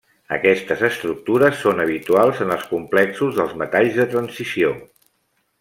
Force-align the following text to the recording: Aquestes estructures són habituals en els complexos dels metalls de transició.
Aquestes 0.35 0.79
estructures 0.87 1.59
són 1.67 1.83
habituals 1.83 2.41
en 2.47 2.55
els 2.57 2.65
complexos 2.73 3.39
dels 3.41 3.55
metalls 3.63 4.01
de 4.03 4.11
transició. 4.17 4.77